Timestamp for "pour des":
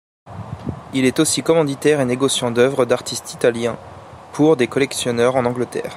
4.33-4.65